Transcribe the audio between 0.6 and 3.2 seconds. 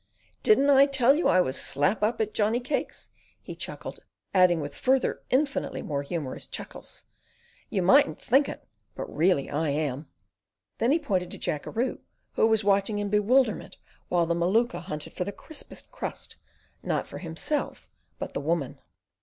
I tell you I was slap up at Johnny cakes?"